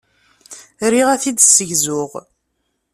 Riɣ 0.91 1.07
ad 1.09 1.19
t-id-ssegzuɣ. 1.21 2.11